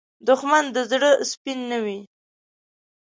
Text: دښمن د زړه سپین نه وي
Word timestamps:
دښمن 0.27 0.63
د 0.75 0.77
زړه 0.91 1.09
سپین 1.31 1.59
نه 1.71 1.79
وي 1.83 1.99